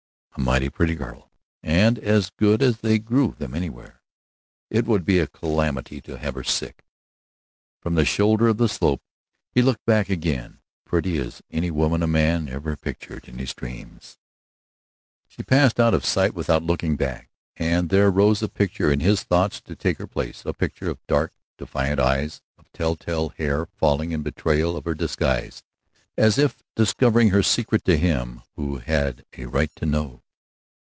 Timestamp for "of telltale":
22.57-23.29